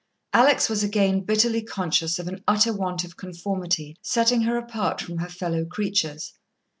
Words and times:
Alex 0.33 0.67
was 0.67 0.81
again 0.81 1.21
bitterly 1.23 1.61
conscious 1.61 2.17
of 2.17 2.27
an 2.27 2.43
utter 2.47 2.73
want 2.73 3.03
of 3.03 3.15
conformity 3.15 3.95
setting 4.01 4.41
her 4.41 4.57
apart 4.57 4.99
from 4.99 5.19
her 5.19 5.29
fellow 5.29 5.63
creatures. 5.63 6.33